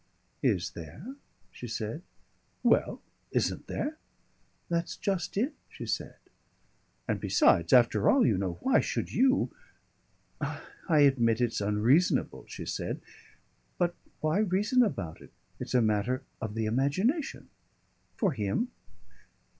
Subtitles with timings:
[0.41, 1.15] "Is there?"
[1.51, 2.01] she said.
[2.63, 3.99] "Well, isn't there?"
[4.67, 6.15] "That's just it," she said.
[7.07, 9.53] "And besides after all, you know, why should you?"
[10.89, 12.99] "I admit it's unreasonable," she said.
[13.77, 15.29] "But why reason about it?
[15.59, 17.49] It's a matter of the imagination"
[18.17, 18.69] "For him?"